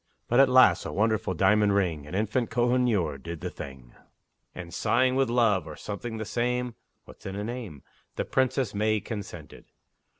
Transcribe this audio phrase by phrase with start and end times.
[0.27, 3.93] But at last a wonderful diamond ring, An infant Kohinoor, did the thing,
[4.55, 6.73] And, sighing with love, or something the same,
[7.05, 7.83] (What's in a name?)
[8.15, 9.65] The Princess May consented.